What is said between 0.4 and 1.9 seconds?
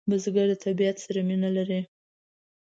د طبیعت سره مینه لري